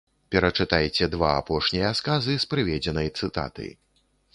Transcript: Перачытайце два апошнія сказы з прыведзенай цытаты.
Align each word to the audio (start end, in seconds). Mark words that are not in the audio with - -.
Перачытайце 0.35 1.09
два 1.17 1.29
апошнія 1.43 1.93
сказы 2.03 2.33
з 2.47 2.51
прыведзенай 2.55 3.07
цытаты. 3.23 3.67